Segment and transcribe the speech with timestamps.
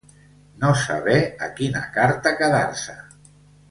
[0.63, 1.19] No saber
[1.49, 3.01] a quina carta quedar-se.